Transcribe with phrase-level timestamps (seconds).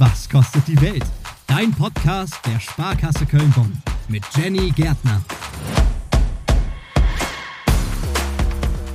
[0.00, 1.04] Was kostet die Welt?
[1.48, 5.20] Dein Podcast der Sparkasse Köln-Bonn mit Jenny Gärtner.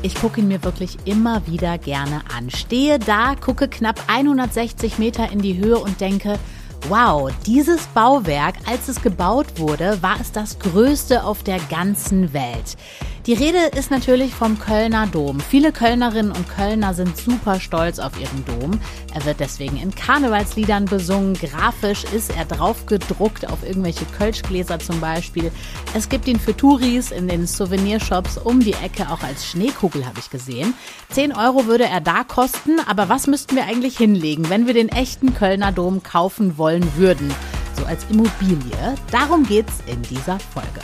[0.02, 2.50] Ich gucke ihn mir wirklich immer wieder gerne an.
[2.50, 6.40] Stehe da, gucke knapp 160 Meter in die Höhe und denke,
[6.90, 12.76] Wow, dieses Bauwerk, als es gebaut wurde, war es das größte auf der ganzen Welt.
[13.26, 15.40] Die Rede ist natürlich vom Kölner Dom.
[15.40, 18.82] Viele Kölnerinnen und Kölner sind super stolz auf ihren Dom.
[19.14, 21.34] Er wird deswegen in Karnevalsliedern besungen.
[21.34, 25.54] Grafisch ist er drauf gedruckt auf irgendwelche Kölschgläser zum Beispiel.
[25.94, 30.20] Es gibt ihn für Touris in den Souvenirshops um die Ecke, auch als Schneekugel habe
[30.20, 30.74] ich gesehen.
[31.12, 34.90] 10 Euro würde er da kosten, aber was müssten wir eigentlich hinlegen, wenn wir den
[34.90, 37.34] echten Kölner Dom kaufen wollen würden?
[37.80, 38.96] So als Immobilie.
[39.12, 40.82] Darum geht's in dieser Folge.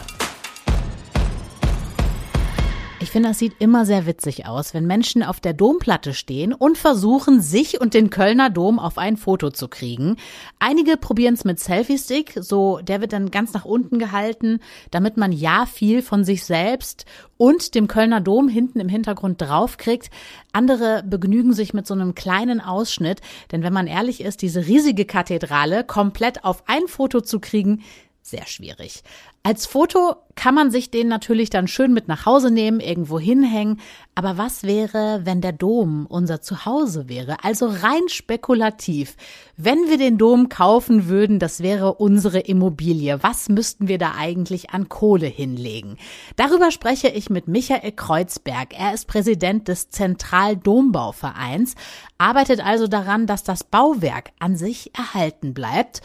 [3.09, 6.77] Ich finde, das sieht immer sehr witzig aus, wenn Menschen auf der Domplatte stehen und
[6.77, 10.18] versuchen, sich und den Kölner Dom auf ein Foto zu kriegen.
[10.60, 14.60] Einige probieren es mit Selfie-Stick, so der wird dann ganz nach unten gehalten,
[14.91, 17.07] damit man ja viel von sich selbst
[17.38, 20.12] und dem Kölner Dom hinten im Hintergrund draufkriegt.
[20.54, 25.05] Andere begnügen sich mit so einem kleinen Ausschnitt, denn wenn man ehrlich ist, diese riesige
[25.05, 27.82] Kathedrale komplett auf ein Foto zu kriegen,
[28.21, 29.01] sehr schwierig.
[29.41, 33.79] Als Foto kann man sich den natürlich dann schön mit nach Hause nehmen, irgendwo hinhängen.
[34.15, 37.43] Aber was wäre, wenn der Dom unser Zuhause wäre?
[37.43, 39.15] Also rein spekulativ.
[39.55, 43.21] Wenn wir den Dom kaufen würden, das wäre unsere Immobilie.
[43.21, 45.98] Was müssten wir da eigentlich an Kohle hinlegen?
[46.35, 48.77] Darüber spreche ich mit Michael Kreuzberg.
[48.77, 51.76] Er ist Präsident des Zentraldombauvereins,
[52.17, 56.01] arbeitet also daran, dass das Bauwerk an sich erhalten bleibt.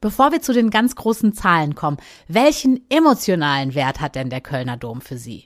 [0.00, 4.78] Bevor wir zu den ganz großen Zahlen kommen, welchen emotionalen Wert hat denn der Kölner
[4.78, 5.44] Dom für Sie?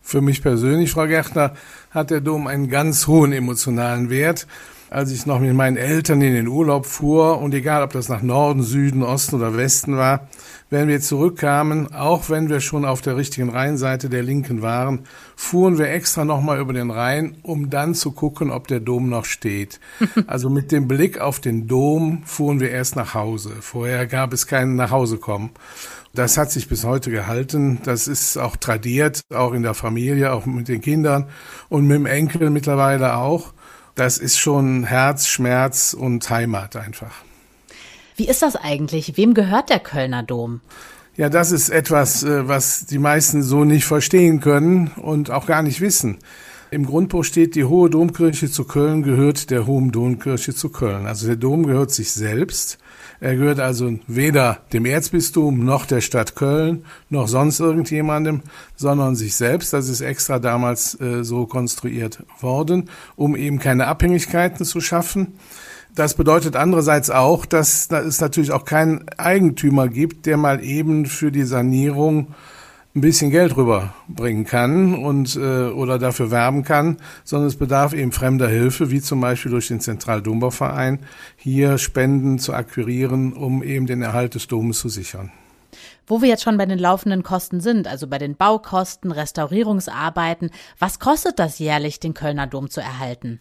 [0.00, 1.54] Für mich persönlich, Frau Gärtner,
[1.90, 4.46] hat der Dom einen ganz hohen emotionalen Wert
[4.90, 8.22] als ich noch mit meinen Eltern in den Urlaub fuhr und egal, ob das nach
[8.22, 10.28] Norden, Süden, Osten oder Westen war,
[10.68, 15.04] wenn wir zurückkamen, auch wenn wir schon auf der richtigen Rheinseite der Linken waren,
[15.36, 19.24] fuhren wir extra nochmal über den Rhein, um dann zu gucken, ob der Dom noch
[19.24, 19.80] steht.
[20.26, 23.50] Also mit dem Blick auf den Dom fuhren wir erst nach Hause.
[23.60, 25.50] Vorher gab es keinen Nachhausekommen.
[26.14, 27.80] Das hat sich bis heute gehalten.
[27.84, 31.26] Das ist auch tradiert, auch in der Familie, auch mit den Kindern
[31.68, 33.52] und mit dem Enkel mittlerweile auch
[33.94, 37.14] das ist schon Herz, Schmerz und Heimat einfach.
[38.16, 39.16] Wie ist das eigentlich?
[39.16, 40.60] Wem gehört der Kölner Dom?
[41.16, 45.62] Ja, das ist etwas, äh, was die meisten so nicht verstehen können und auch gar
[45.62, 46.18] nicht wissen.
[46.70, 51.06] Im Grundbuch steht, die Hohe Domkirche zu Köln gehört der Hohen Domkirche zu Köln.
[51.06, 52.78] Also der Dom gehört sich selbst.
[53.20, 58.40] Er gehört also weder dem Erzbistum noch der Stadt Köln noch sonst irgendjemandem,
[58.76, 59.74] sondern sich selbst.
[59.74, 65.34] Das ist extra damals äh, so konstruiert worden, um eben keine Abhängigkeiten zu schaffen.
[65.94, 71.30] Das bedeutet andererseits auch, dass es natürlich auch keinen Eigentümer gibt, der mal eben für
[71.30, 72.28] die Sanierung
[72.94, 78.10] ein bisschen Geld rüberbringen kann und äh, oder dafür werben kann, sondern es bedarf eben
[78.10, 80.98] fremder Hilfe, wie zum Beispiel durch den Zentraldombauverein,
[81.36, 85.30] hier Spenden zu akquirieren, um eben den Erhalt des Domes zu sichern.
[86.08, 90.50] Wo wir jetzt schon bei den laufenden Kosten sind, also bei den Baukosten, Restaurierungsarbeiten,
[90.80, 93.38] was kostet das jährlich, den Kölner Dom zu erhalten?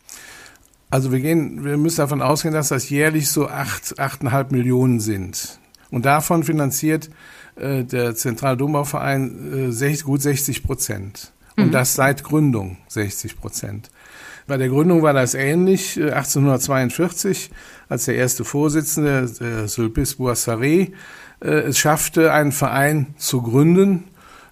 [0.91, 5.59] Also wir gehen, wir müssen davon ausgehen, dass das jährlich so acht, achteinhalb Millionen sind.
[5.89, 7.09] Und davon finanziert
[7.59, 11.33] äh, der Zentraldombauverein äh, gut 60 Prozent.
[11.57, 11.71] Und mhm.
[11.71, 13.91] das seit Gründung 60 Prozent.
[14.47, 15.97] Bei der Gründung war das ähnlich.
[16.01, 17.53] 1842, äh,
[17.89, 20.91] als der erste Vorsitzende, der Sulpice Boissaré,
[21.41, 24.03] es schaffte, einen Verein zu gründen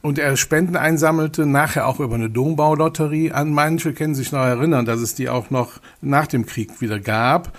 [0.01, 3.51] und er Spenden einsammelte, nachher auch über eine Dombaulotterie an.
[3.51, 7.51] Manche können sich noch erinnern, dass es die auch noch nach dem Krieg wieder gab.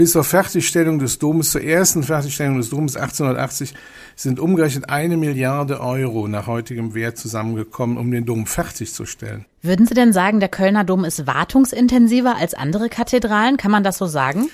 [0.00, 3.74] Bis zur Fertigstellung des Domes, zur ersten Fertigstellung des Domes 1880,
[4.16, 9.44] sind umgerechnet eine Milliarde Euro nach heutigem Wert zusammengekommen, um den Dom fertigzustellen.
[9.60, 13.58] Würden Sie denn sagen, der Kölner Dom ist wartungsintensiver als andere Kathedralen?
[13.58, 14.48] Kann man das so sagen?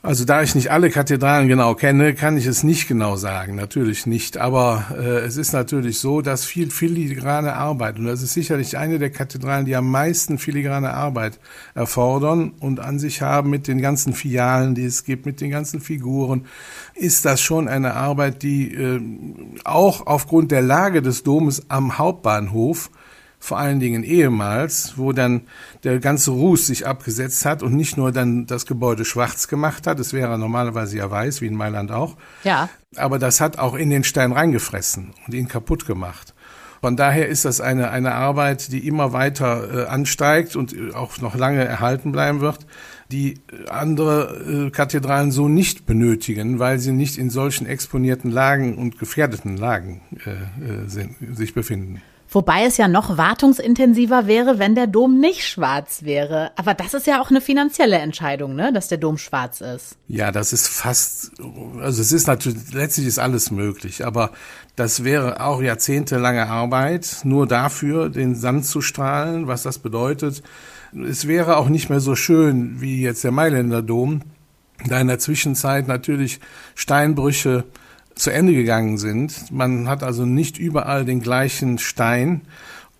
[0.00, 4.06] Also da ich nicht alle Kathedralen genau kenne, kann ich es nicht genau sagen, natürlich
[4.06, 4.38] nicht.
[4.38, 9.00] Aber äh, es ist natürlich so, dass viel filigrane Arbeit, und das ist sicherlich eine
[9.00, 11.40] der Kathedralen, die am meisten filigrane Arbeit
[11.74, 15.80] erfordern und an sich haben mit den ganzen Filialen, die es gibt, mit den ganzen
[15.80, 16.46] Figuren,
[16.94, 19.00] ist das schon eine Arbeit, die äh,
[19.64, 22.90] auch aufgrund der Lage des Domes am Hauptbahnhof
[23.38, 25.42] vor allen Dingen ehemals, wo dann
[25.84, 30.00] der ganze Ruß sich abgesetzt hat und nicht nur dann das Gebäude schwarz gemacht hat,
[30.00, 32.16] es wäre normalerweise ja weiß, wie in Mailand auch.
[32.44, 32.68] Ja.
[32.96, 36.34] Aber das hat auch in den Stein reingefressen und ihn kaputt gemacht.
[36.80, 41.34] Von daher ist das eine, eine Arbeit, die immer weiter äh, ansteigt und auch noch
[41.34, 42.66] lange erhalten bleiben wird.
[43.10, 43.40] die
[43.70, 49.56] andere äh, Kathedralen so nicht benötigen, weil sie nicht in solchen exponierten Lagen und gefährdeten
[49.56, 52.02] Lagen äh, äh sind, sich befinden.
[52.30, 56.50] Wobei es ja noch wartungsintensiver wäre, wenn der Dom nicht schwarz wäre.
[56.56, 59.96] Aber das ist ja auch eine finanzielle Entscheidung, ne, dass der Dom schwarz ist.
[60.08, 61.32] Ja, das ist fast,
[61.80, 64.32] also es ist natürlich, letztlich ist alles möglich, aber
[64.76, 70.42] das wäre auch jahrzehntelange Arbeit, nur dafür den Sand zu strahlen, was das bedeutet.
[71.08, 74.20] Es wäre auch nicht mehr so schön wie jetzt der Mailänder Dom,
[74.86, 76.40] da in der Zwischenzeit natürlich
[76.74, 77.64] Steinbrüche
[78.18, 79.50] zu Ende gegangen sind.
[79.50, 82.42] Man hat also nicht überall den gleichen Stein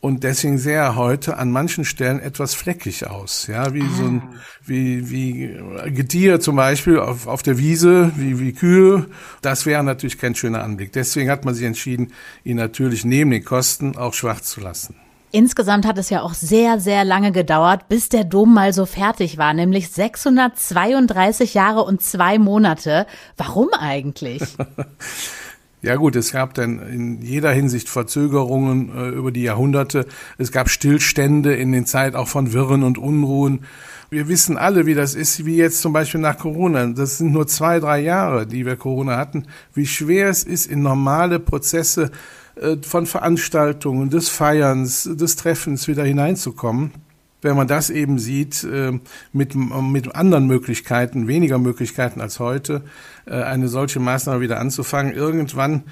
[0.00, 3.96] und deswegen sähe er heute an manchen Stellen etwas fleckig aus, ja, wie ah.
[3.96, 4.22] so ein,
[4.64, 5.58] wie, wie
[5.92, 9.06] Getier zum Beispiel auf, auf der Wiese, wie, wie Kühe.
[9.42, 10.92] Das wäre natürlich kein schöner Anblick.
[10.92, 12.12] Deswegen hat man sich entschieden,
[12.44, 14.94] ihn natürlich neben den Kosten auch schwarz zu lassen.
[15.30, 19.36] Insgesamt hat es ja auch sehr, sehr lange gedauert, bis der Dom mal so fertig
[19.36, 23.06] war, nämlich 632 Jahre und zwei Monate.
[23.36, 24.42] Warum eigentlich?
[25.80, 30.06] Ja gut, es gab dann in jeder Hinsicht Verzögerungen äh, über die Jahrhunderte.
[30.36, 33.60] Es gab Stillstände in den Zeit auch von Wirren und Unruhen.
[34.10, 36.84] Wir wissen alle, wie das ist, wie jetzt zum Beispiel nach Corona.
[36.88, 39.46] Das sind nur zwei, drei Jahre, die wir Corona hatten.
[39.72, 42.10] Wie schwer es ist, in normale Prozesse
[42.82, 46.92] von Veranstaltungen, des Feierns, des Treffens wieder hineinzukommen.
[47.40, 48.98] Wenn man das eben sieht, äh,
[49.32, 52.82] mit, mit anderen Möglichkeiten, weniger Möglichkeiten als heute,
[53.26, 55.84] äh, eine solche Maßnahme wieder anzufangen, irgendwann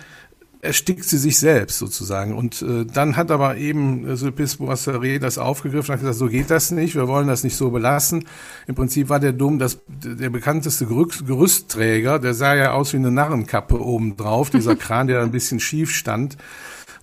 [0.66, 2.34] erstickt sie sich selbst sozusagen.
[2.34, 6.28] Und äh, dann hat aber eben äh, Sulpice Boisseret das aufgegriffen und hat gesagt, so
[6.28, 8.26] geht das nicht, wir wollen das nicht so belassen.
[8.66, 13.10] Im Prinzip war der Dom das, der bekannteste Gerüstträger, der sah ja aus wie eine
[13.10, 16.36] Narrenkappe oben drauf, dieser Kran, der ein bisschen schief stand.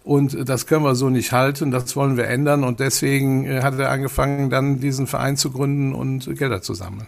[0.04, 2.63] Und das können wir so nicht halten, das wollen wir ändern.
[2.63, 7.07] Und deswegen äh, hat er angefangen, dann diesen Verein zu gründen und Gelder zu sammeln.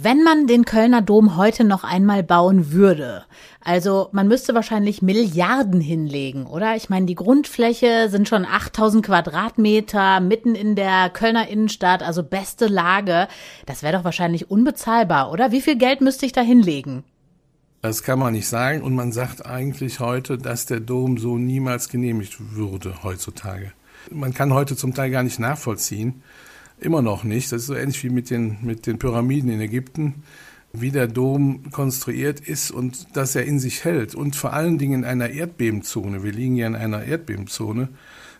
[0.00, 3.24] Wenn man den Kölner Dom heute noch einmal bauen würde,
[3.60, 6.76] also man müsste wahrscheinlich Milliarden hinlegen, oder?
[6.76, 12.68] Ich meine, die Grundfläche sind schon 8000 Quadratmeter mitten in der Kölner Innenstadt, also beste
[12.68, 13.26] Lage.
[13.66, 15.50] Das wäre doch wahrscheinlich unbezahlbar, oder?
[15.50, 17.02] Wie viel Geld müsste ich da hinlegen?
[17.82, 21.88] Das kann man nicht sagen und man sagt eigentlich heute, dass der Dom so niemals
[21.88, 23.72] genehmigt würde heutzutage.
[24.12, 26.22] Man kann heute zum Teil gar nicht nachvollziehen,
[26.80, 27.50] Immer noch nicht.
[27.50, 30.22] Das ist so ähnlich wie mit den, mit den Pyramiden in Ägypten,
[30.72, 34.14] wie der Dom konstruiert ist und dass er in sich hält.
[34.14, 37.88] Und vor allen Dingen in einer Erdbebenzone, wir liegen ja in einer Erdbebenzone,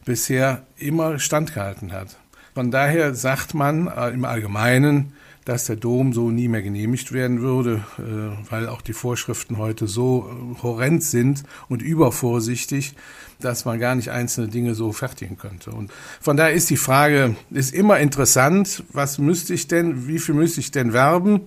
[0.05, 2.17] bisher immer standgehalten hat.
[2.55, 5.13] Von daher sagt man äh, im Allgemeinen,
[5.49, 9.87] dass der Dom so nie mehr genehmigt werden würde, äh, weil auch die Vorschriften heute
[9.89, 12.93] so äh, horrend sind und übervorsichtig,
[13.41, 15.71] dass man gar nicht einzelne Dinge so fertigen könnte.
[15.71, 15.91] Und
[16.21, 20.61] von daher ist die Frage, ist immer interessant, was müsste ich denn, wie viel müsste
[20.61, 21.41] ich denn werben?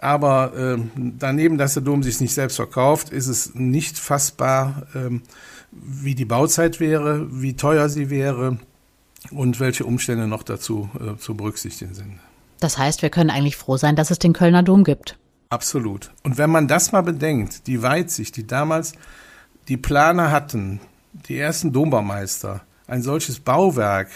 [0.00, 5.20] Aber äh, daneben, dass der Dom sich nicht selbst verkauft, ist es nicht fassbar, äh,
[5.70, 8.58] wie die Bauzeit wäre, wie teuer sie wäre
[9.30, 12.18] und welche Umstände noch dazu äh, zu berücksichtigen sind.
[12.60, 15.18] Das heißt, wir können eigentlich froh sein, dass es den Kölner Dom gibt.
[15.48, 16.10] Absolut.
[16.22, 18.92] Und wenn man das mal bedenkt, die Weitsicht, die damals
[19.68, 20.80] die Planer hatten,
[21.28, 24.08] die ersten Dombaumeister, ein solches Bauwerk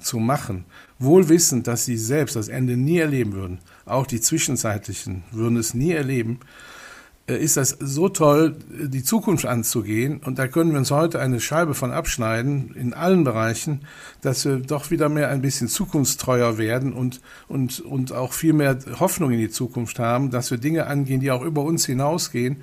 [0.00, 0.64] zu machen,
[0.98, 5.74] wohl wissend, dass sie selbst das Ende nie erleben würden, auch die zwischenzeitlichen würden es
[5.74, 6.40] nie erleben,
[7.34, 10.20] ist das so toll, die Zukunft anzugehen.
[10.24, 13.82] Und da können wir uns heute eine Scheibe von abschneiden, in allen Bereichen,
[14.22, 18.78] dass wir doch wieder mehr ein bisschen zukunftstreuer werden und, und, und auch viel mehr
[18.98, 22.62] Hoffnung in die Zukunft haben, dass wir Dinge angehen, die auch über uns hinausgehen.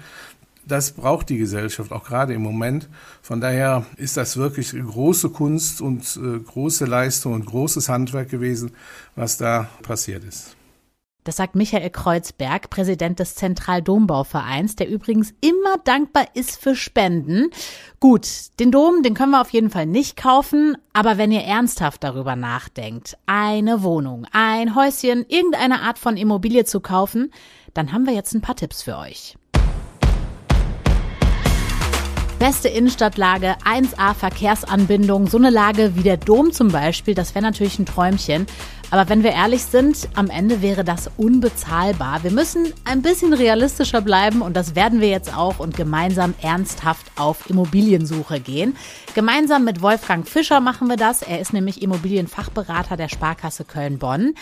[0.68, 2.90] Das braucht die Gesellschaft auch gerade im Moment.
[3.22, 8.72] Von daher ist das wirklich große Kunst und äh, große Leistung und großes Handwerk gewesen,
[9.16, 10.55] was da passiert ist.
[11.26, 17.50] Das sagt Michael Kreuzberg, Präsident des Zentraldombauvereins, der übrigens immer dankbar ist für Spenden.
[18.00, 18.28] Gut,
[18.60, 22.36] den Dom, den können wir auf jeden Fall nicht kaufen, aber wenn ihr ernsthaft darüber
[22.36, 27.34] nachdenkt, eine Wohnung, ein Häuschen, irgendeine Art von Immobilie zu kaufen,
[27.74, 29.36] dann haben wir jetzt ein paar Tipps für euch.
[32.38, 37.80] Beste Innenstadtlage, 1A Verkehrsanbindung, so eine Lage wie der Dom zum Beispiel, das wäre natürlich
[37.80, 38.46] ein Träumchen.
[38.92, 42.24] Aber wenn wir ehrlich sind, am Ende wäre das unbezahlbar.
[42.24, 47.06] Wir müssen ein bisschen realistischer bleiben und das werden wir jetzt auch und gemeinsam ernsthaft
[47.16, 48.76] auf Immobiliensuche gehen.
[49.16, 51.22] Gemeinsam mit Wolfgang Fischer machen wir das.
[51.24, 54.34] Er ist nämlich Immobilienfachberater der Sparkasse Köln-Bonn.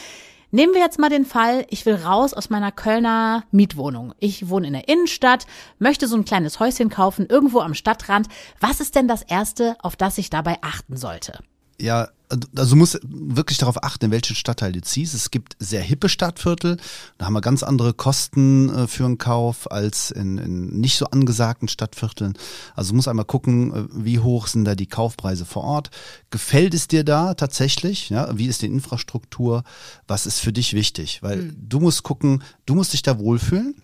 [0.51, 4.13] Nehmen wir jetzt mal den Fall, ich will raus aus meiner Kölner Mietwohnung.
[4.19, 5.47] Ich wohne in der Innenstadt,
[5.79, 8.27] möchte so ein kleines Häuschen kaufen, irgendwo am Stadtrand.
[8.59, 11.39] Was ist denn das Erste, auf das ich dabei achten sollte?
[11.80, 12.10] Ja,
[12.56, 15.13] also du musst wirklich darauf achten, in welchen Stadtteil du ziehst.
[15.13, 16.77] Es gibt sehr hippe Stadtviertel,
[17.18, 21.06] da haben wir ganz andere Kosten äh, für einen Kauf als in, in nicht so
[21.06, 22.34] angesagten Stadtvierteln.
[22.75, 25.92] Also du musst einmal gucken, äh, wie hoch sind da die Kaufpreise vor Ort.
[26.32, 28.10] Gefällt es dir da tatsächlich?
[28.10, 29.63] Ja, wie ist die Infrastruktur?
[30.08, 31.22] Was ist für dich wichtig?
[31.22, 31.56] Weil mhm.
[31.70, 33.75] du musst gucken, du musst dich da wohlfühlen.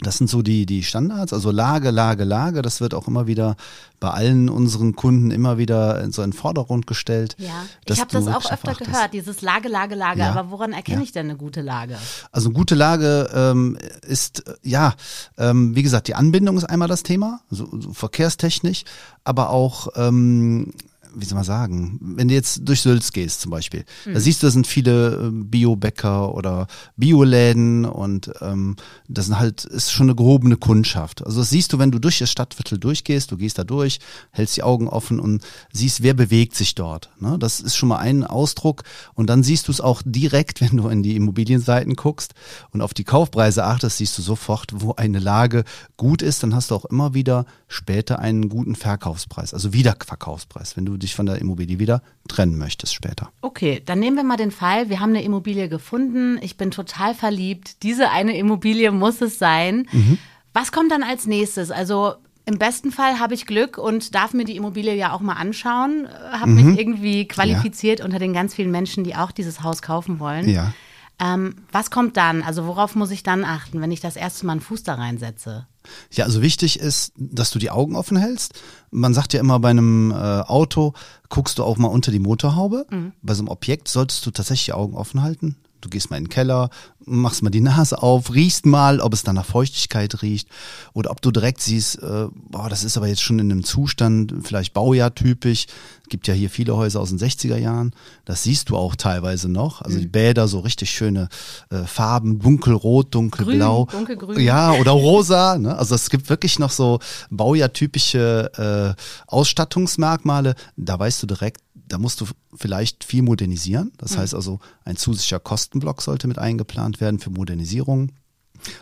[0.00, 2.60] Das sind so die, die Standards, also Lage, Lage, Lage.
[2.60, 3.56] Das wird auch immer wieder
[3.98, 7.34] bei allen unseren Kunden immer wieder so in den Vordergrund gestellt.
[7.38, 10.20] Ja, ich habe das auch öfter gehört, dieses Lage, Lage, Lage.
[10.20, 10.32] Ja.
[10.32, 11.02] Aber woran erkenne ja.
[11.04, 11.96] ich denn eine gute Lage?
[12.30, 14.94] Also eine gute Lage ähm, ist, ja,
[15.38, 18.84] ähm, wie gesagt, die Anbindung ist einmal das Thema, so, so verkehrstechnisch,
[19.24, 20.74] aber auch ähm,
[21.16, 24.14] wie soll man sagen, wenn du jetzt durch Sülz gehst zum Beispiel, mhm.
[24.14, 28.76] da siehst du, da sind viele äh, Biobäcker oder Bioläden und ähm,
[29.08, 31.24] das sind halt, ist schon eine gehobene Kundschaft.
[31.24, 33.98] Also das siehst du, wenn du durch das Stadtviertel durchgehst, du gehst da durch,
[34.30, 35.42] hältst die Augen offen und
[35.72, 37.10] siehst, wer bewegt sich dort.
[37.18, 37.38] Ne?
[37.38, 38.82] Das ist schon mal ein Ausdruck
[39.14, 42.34] und dann siehst du es auch direkt, wenn du in die Immobilienseiten guckst
[42.70, 45.64] und auf die Kaufpreise achtest, siehst du sofort, wo eine Lage
[45.96, 50.84] gut ist, dann hast du auch immer wieder später einen guten Verkaufspreis, also Wiederverkaufspreis, wenn
[50.84, 53.30] du dich von der Immobilie wieder trennen möchtest später.
[53.40, 57.14] Okay, dann nehmen wir mal den Fall, wir haben eine Immobilie gefunden, ich bin total
[57.14, 59.88] verliebt, diese eine Immobilie muss es sein.
[59.92, 60.18] Mhm.
[60.52, 61.70] Was kommt dann als nächstes?
[61.70, 65.34] Also im besten Fall habe ich Glück und darf mir die Immobilie ja auch mal
[65.34, 66.70] anschauen, habe mhm.
[66.70, 68.04] mich irgendwie qualifiziert ja.
[68.04, 70.48] unter den ganz vielen Menschen, die auch dieses Haus kaufen wollen.
[70.48, 70.72] Ja.
[71.18, 72.42] Ähm, was kommt dann?
[72.42, 75.66] Also worauf muss ich dann achten, wenn ich das erste Mal einen Fuß da reinsetze?
[76.10, 78.54] Ja, also wichtig ist, dass du die Augen offen hältst.
[78.90, 80.94] Man sagt ja immer bei einem äh, Auto,
[81.28, 82.86] guckst du auch mal unter die Motorhaube.
[82.90, 83.12] Mhm.
[83.22, 85.56] Bei so einem Objekt solltest du tatsächlich die Augen offen halten.
[85.80, 86.70] Du gehst mal in den Keller,
[87.06, 90.48] machst mal die Nase auf, riechst mal, ob es da nach Feuchtigkeit riecht
[90.92, 94.34] oder ob du direkt siehst, äh, boah, das ist aber jetzt schon in einem Zustand,
[94.42, 95.66] vielleicht Baujahrtypisch.
[96.02, 97.92] Es gibt ja hier viele Häuser aus den 60er Jahren.
[98.24, 99.82] Das siehst du auch teilweise noch.
[99.82, 100.02] Also mhm.
[100.02, 101.28] die Bäder, so richtig schöne
[101.70, 103.86] äh, Farben, dunkelrot, dunkelblau.
[103.86, 104.40] Grün, dunkelgrün.
[104.40, 105.58] Ja, oder rosa.
[105.58, 105.76] Ne?
[105.76, 110.54] Also es gibt wirklich noch so baujahrtypische äh, Ausstattungsmerkmale.
[110.76, 113.92] Da weißt du direkt, da musst du vielleicht viel modernisieren.
[113.98, 114.18] Das mhm.
[114.18, 118.12] heißt also, ein zusätzlicher Kostenblock sollte mit eingeplant werden für Modernisierung.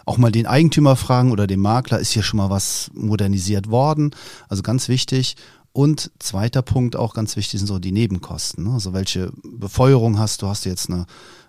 [0.05, 4.11] Auch mal den Eigentümer fragen oder den Makler, ist hier schon mal was modernisiert worden?
[4.49, 5.37] Also ganz wichtig.
[5.73, 8.65] Und zweiter Punkt, auch ganz wichtig, sind so die Nebenkosten.
[8.65, 8.73] Ne?
[8.73, 10.47] Also welche Befeuerung hast du?
[10.47, 11.07] Hast du jetzt eine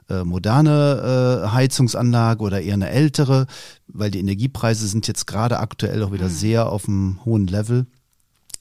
[0.10, 3.46] äh, moderne äh, Heizungsanlage oder eher eine ältere?
[3.88, 6.34] Weil die Energiepreise sind jetzt gerade aktuell auch wieder mhm.
[6.34, 7.86] sehr auf einem hohen Level.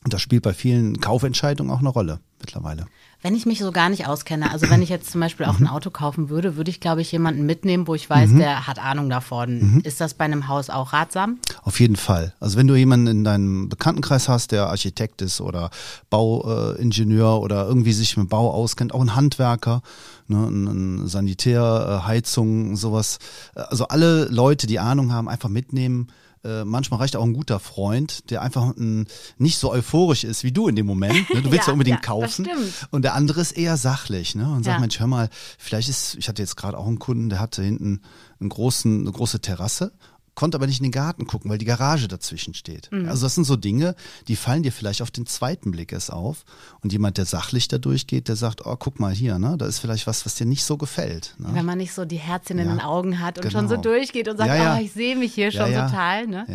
[0.05, 2.87] Und das spielt bei vielen Kaufentscheidungen auch eine Rolle mittlerweile.
[3.23, 5.67] Wenn ich mich so gar nicht auskenne, also wenn ich jetzt zum Beispiel auch ein
[5.67, 8.39] Auto kaufen würde, würde ich, glaube ich, jemanden mitnehmen, wo ich weiß, mhm.
[8.39, 9.77] der hat Ahnung davon.
[9.77, 9.81] Mhm.
[9.81, 11.39] Ist das bei einem Haus auch ratsam?
[11.63, 12.35] Auf jeden Fall.
[12.39, 15.71] Also wenn du jemanden in deinem Bekanntenkreis hast, der Architekt ist oder
[16.11, 19.81] Bauingenieur oder irgendwie sich mit Bau auskennt, auch ein Handwerker,
[20.29, 23.19] ne, ein Sanitär, äh, Heizung, sowas.
[23.55, 26.09] Also alle Leute, die Ahnung haben, einfach mitnehmen
[26.45, 29.07] äh, manchmal reicht auch ein guter Freund, der einfach ein,
[29.39, 31.29] nicht so euphorisch ist wie du in dem Moment.
[31.33, 31.43] Ne?
[31.43, 32.47] Du willst ja, ja unbedingt ja, kaufen.
[32.91, 34.51] Und der andere ist eher sachlich ne?
[34.53, 34.81] und sagt, ja.
[34.81, 38.03] Mensch, hör mal, vielleicht ist, ich hatte jetzt gerade auch einen Kunden, der hatte hinten
[38.41, 39.93] einen großen, eine große Terrasse
[40.35, 42.91] konnte aber nicht in den Garten gucken, weil die Garage dazwischen steht.
[42.91, 43.09] Mhm.
[43.09, 43.95] Also das sind so Dinge,
[44.29, 46.45] die fallen dir vielleicht auf den zweiten Blick erst auf.
[46.83, 49.79] Und jemand, der sachlich da durchgeht, der sagt, oh, guck mal hier, ne, da ist
[49.79, 51.35] vielleicht was, was dir nicht so gefällt.
[51.39, 51.49] Ne?
[51.53, 52.65] Wenn man nicht so die Herzchen ja.
[52.65, 53.61] in den Augen hat und genau.
[53.61, 54.77] schon so durchgeht und sagt, ja, ja.
[54.77, 56.27] oh, ich sehe mich hier schon total.
[56.27, 56.47] Ne?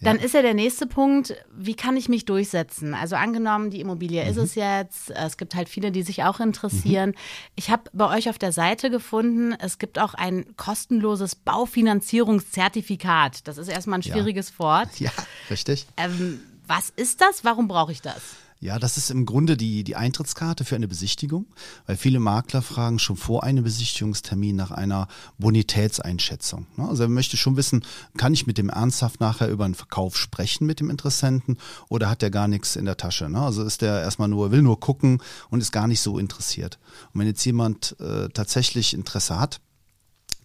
[0.00, 0.12] Ja.
[0.12, 2.92] Dann ist ja der nächste Punkt, wie kann ich mich durchsetzen?
[2.92, 4.30] Also angenommen, die Immobilie mhm.
[4.30, 7.10] ist es jetzt, es gibt halt viele, die sich auch interessieren.
[7.10, 7.14] Mhm.
[7.54, 13.48] Ich habe bei euch auf der Seite gefunden, es gibt auch ein kostenloses Baufinanzierungszertifikat.
[13.48, 14.58] Das ist erstmal ein schwieriges ja.
[14.58, 14.88] Wort.
[14.98, 15.10] Ja,
[15.50, 15.86] richtig.
[15.96, 17.44] Ähm, was ist das?
[17.44, 18.34] Warum brauche ich das?
[18.58, 21.46] Ja, das ist im Grunde die, die Eintrittskarte für eine Besichtigung,
[21.86, 25.08] weil viele Makler fragen schon vor einem Besichtigungstermin nach einer
[25.38, 26.66] Bonitätseinschätzung.
[26.76, 26.88] Ne?
[26.88, 27.84] Also er möchte schon wissen,
[28.16, 31.58] kann ich mit dem ernsthaft nachher über einen Verkauf sprechen mit dem Interessenten
[31.90, 33.28] oder hat der gar nichts in der Tasche?
[33.28, 33.40] Ne?
[33.40, 36.78] Also ist der erstmal nur, will nur gucken und ist gar nicht so interessiert.
[37.12, 39.60] Und wenn jetzt jemand äh, tatsächlich Interesse hat,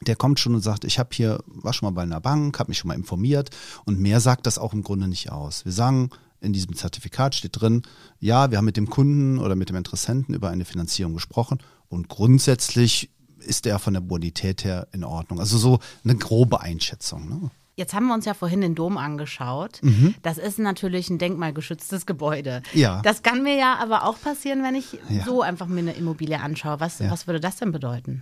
[0.02, 2.72] der kommt schon und sagt, ich habe hier, war schon mal bei einer Bank, habe
[2.72, 3.52] mich schon mal informiert
[3.86, 5.64] und mehr sagt das auch im Grunde nicht aus.
[5.64, 6.10] Wir sagen,
[6.42, 7.84] in diesem Zertifikat steht drin,
[8.20, 12.10] ja, wir haben mit dem Kunden oder mit dem Interessenten über eine Finanzierung gesprochen und
[12.10, 15.40] grundsätzlich ist er von der Bonität her in Ordnung.
[15.40, 17.30] Also so eine grobe Einschätzung.
[17.30, 17.52] Ne?
[17.76, 19.80] Jetzt haben wir uns ja vorhin den Dom angeschaut.
[19.82, 20.14] Mhm.
[20.22, 22.62] Das ist natürlich ein denkmalgeschütztes Gebäude.
[22.74, 23.02] Ja.
[23.02, 25.24] Das kann mir ja aber auch passieren, wenn ich ja.
[25.26, 26.80] so einfach mir eine Immobilie anschaue.
[26.80, 27.10] Was, ja.
[27.10, 28.22] was würde das denn bedeuten?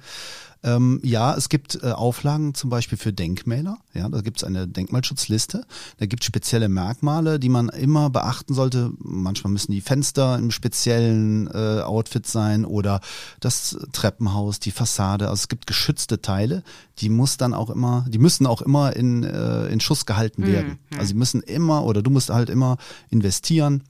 [0.62, 3.78] Ähm, ja, es gibt äh, Auflagen zum Beispiel für Denkmäler.
[3.94, 5.66] Ja, da gibt es eine Denkmalschutzliste.
[5.98, 8.92] Da gibt es spezielle Merkmale, die man immer beachten sollte.
[8.98, 13.00] Manchmal müssen die Fenster im speziellen äh, Outfit sein oder
[13.40, 15.30] das Treppenhaus, die Fassade.
[15.30, 16.64] Also es gibt geschützte Teile,
[16.98, 20.80] die muss dann auch immer, die müssen auch immer in, äh, in Schuss gehalten werden.
[20.90, 20.98] Mhm.
[20.98, 22.78] Also sie müssen immer oder du musst halt immer
[23.10, 23.84] investieren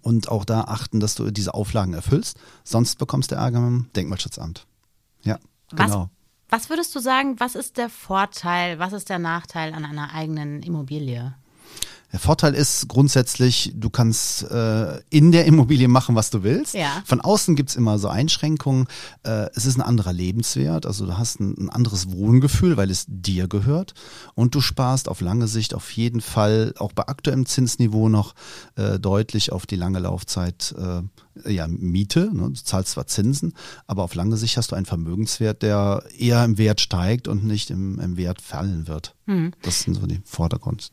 [0.00, 2.38] und auch da achten, dass du diese Auflagen erfüllst.
[2.64, 4.66] Sonst bekommst du Ärger mit dem Denkmalschutzamt.
[5.22, 5.38] Ja,
[5.70, 6.10] Was, genau.
[6.48, 10.62] was würdest du sagen, was ist der Vorteil, was ist der Nachteil an einer eigenen
[10.62, 11.34] Immobilie?
[12.12, 16.74] Der Vorteil ist grundsätzlich, du kannst äh, in der Immobilie machen, was du willst.
[16.74, 17.02] Ja.
[17.04, 18.86] Von außen gibt's immer so Einschränkungen.
[19.24, 23.06] Äh, es ist ein anderer Lebenswert, also du hast ein, ein anderes Wohngefühl, weil es
[23.08, 23.94] dir gehört.
[24.34, 28.34] Und du sparst auf lange Sicht auf jeden Fall, auch bei aktuellem Zinsniveau noch,
[28.76, 31.02] äh, deutlich auf die lange Laufzeit äh,
[31.52, 32.30] ja, Miete.
[32.32, 32.50] Ne?
[32.50, 33.52] Du zahlst zwar Zinsen,
[33.86, 37.70] aber auf lange Sicht hast du einen Vermögenswert, der eher im Wert steigt und nicht
[37.70, 39.14] im, im Wert fallen wird.
[39.62, 40.92] Das sind so die Vordergrund.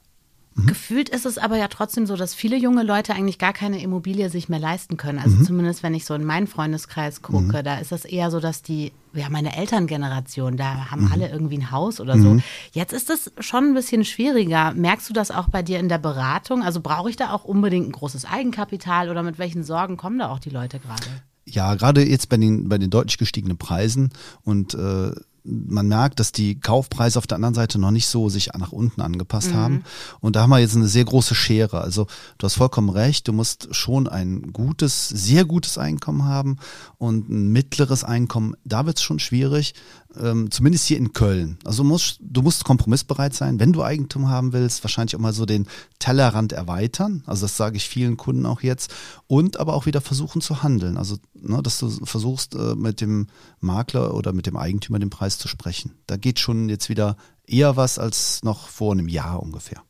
[0.56, 4.30] Gefühlt ist es aber ja trotzdem so, dass viele junge Leute eigentlich gar keine Immobilie
[4.30, 5.18] sich mehr leisten können.
[5.18, 8.62] Also zumindest wenn ich so in meinen Freundeskreis gucke, da ist das eher so, dass
[8.62, 12.38] die, ja, meine Elterngeneration, da haben alle irgendwie ein Haus oder so.
[12.72, 14.74] Jetzt ist es schon ein bisschen schwieriger.
[14.74, 16.62] Merkst du das auch bei dir in der Beratung?
[16.64, 20.30] Also brauche ich da auch unbedingt ein großes Eigenkapital oder mit welchen Sorgen kommen da
[20.30, 21.04] auch die Leute gerade?
[21.46, 24.12] Ja, gerade jetzt bei den, bei den deutlich gestiegenen Preisen
[24.44, 25.12] und äh,
[25.44, 29.02] man merkt, dass die Kaufpreise auf der anderen Seite noch nicht so sich nach unten
[29.02, 29.84] angepasst haben.
[30.22, 31.82] Und da haben wir jetzt eine sehr große Schere.
[31.82, 32.08] Also
[32.38, 36.58] du hast vollkommen recht, du musst schon ein gutes, sehr gutes Einkommen haben
[36.98, 38.56] und ein mittleres Einkommen.
[38.64, 39.74] Da wird es schon schwierig,
[40.20, 41.58] ähm, zumindest hier in Köln.
[41.64, 45.34] Also du musst, du musst kompromissbereit sein, wenn du Eigentum haben willst, wahrscheinlich auch mal
[45.34, 45.68] so den
[46.00, 47.24] Tellerrand erweitern.
[47.26, 48.94] Also das sage ich vielen Kunden auch jetzt.
[49.28, 50.98] Und aber auch wieder versuchen zu handeln.
[50.98, 53.28] Also, ne, dass du versuchst, äh, mit dem
[53.60, 55.96] Makler oder mit dem Eigentümer den Preis zu sprechen.
[56.08, 59.82] Da geht schon jetzt wieder eher was als noch vor einem Jahr ungefähr.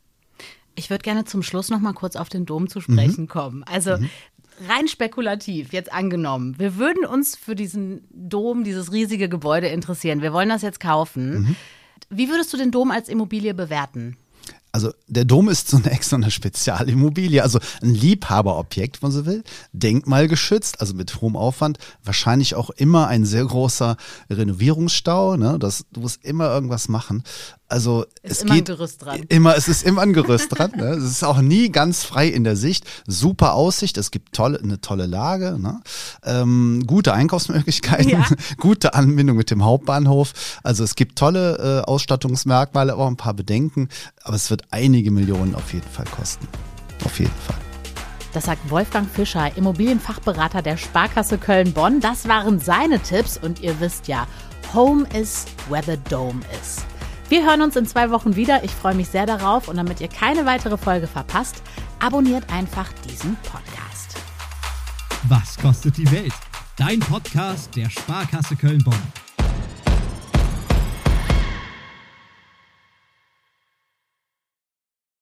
[0.76, 3.64] Ich würde gerne zum Schluss noch mal kurz auf den Dom zu sprechen kommen.
[3.64, 3.98] Also
[4.68, 10.22] rein spekulativ, jetzt angenommen, wir würden uns für diesen Dom, dieses riesige Gebäude interessieren.
[10.22, 11.56] Wir wollen das jetzt kaufen.
[12.10, 14.18] Wie würdest du den Dom als Immobilie bewerten?
[14.74, 19.44] Also der Dom ist zunächst so eine Spezialimmobilie, also ein Liebhaberobjekt, wenn man so will,
[19.72, 23.98] denkmalgeschützt, also mit hohem Aufwand, wahrscheinlich auch immer ein sehr großer
[24.32, 25.60] Renovierungsstau, ne?
[25.60, 27.24] Das, du musst immer irgendwas machen.
[27.74, 29.22] Also Ist es immer ein geht Gerüst dran.
[29.30, 30.74] Immer, es ist immer ein Gerüst dran.
[30.76, 30.90] Ne?
[30.90, 32.86] Es ist auch nie ganz frei in der Sicht.
[33.08, 35.82] Super Aussicht, es gibt tolle, eine tolle Lage, ne?
[36.24, 38.28] ähm, gute Einkaufsmöglichkeiten, Ja.
[38.60, 40.34] gute Anbindung mit dem Hauptbahnhof.
[40.62, 43.90] Also es gibt tolle äh, Ausstattungsmerkmale, aber auch ein paar Bedenken.
[44.22, 46.48] Aber es wird einige Millionen auf jeden Fall kosten.
[47.04, 47.58] Auf jeden Fall.
[48.34, 52.02] Das sagt Wolfgang Fischer, Immobilienfachberater der Sparkasse Köln-Bonn.
[52.02, 54.28] Das waren seine Tipps und ihr wisst ja,
[54.76, 56.86] Home is where the Dome is.
[57.30, 58.64] Wir hören uns in zwei Wochen wieder.
[58.64, 61.62] Ich freue mich sehr darauf und damit ihr keine weitere Folge verpasst,
[62.00, 64.18] abonniert einfach diesen Podcast.
[65.30, 66.34] Was kostet die Welt?
[66.76, 69.23] Dein Podcast der Sparkasse Köln-Bonn.